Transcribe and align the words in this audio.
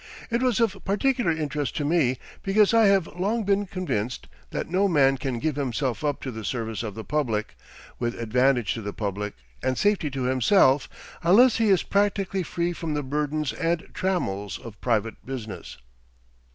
It 0.31 0.41
was 0.41 0.59
of 0.59 0.83
particular 0.83 1.29
interest 1.29 1.75
to 1.77 1.85
me, 1.85 2.17
because 2.41 2.73
I 2.73 2.87
have 2.87 3.05
long 3.15 3.43
been 3.43 3.67
convinced 3.67 4.27
that 4.49 4.67
no 4.67 4.87
man 4.87 5.15
can 5.15 5.37
give 5.37 5.57
himself 5.57 6.03
up 6.03 6.21
to 6.21 6.31
the 6.31 6.43
service 6.43 6.81
of 6.81 6.95
the 6.95 7.03
public, 7.03 7.55
with 7.99 8.19
advantage 8.19 8.73
to 8.73 8.81
the 8.81 8.93
public, 8.93 9.35
and 9.61 9.77
safety 9.77 10.09
to 10.09 10.23
himself, 10.23 10.89
unless 11.21 11.57
he 11.57 11.69
is 11.69 11.83
practically 11.83 12.41
free 12.41 12.73
from 12.73 12.95
the 12.95 13.03
burdens 13.03 13.53
and 13.53 13.89
trammels 13.93 14.57
of 14.57 14.81
private 14.81 15.23
business. 15.23 15.77